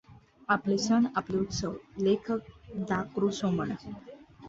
आपले 0.49 0.77
सण, 0.77 1.05
आपले 1.15 1.37
उत्सव 1.39 1.77
लेखक 2.01 2.51
दा. 2.83 3.01
कृ. 3.15 3.29
सोमण 3.37 3.75